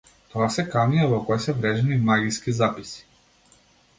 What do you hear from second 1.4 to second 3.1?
се врежани магиски записи.